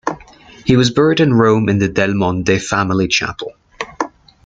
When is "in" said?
1.19-1.31, 1.69-1.77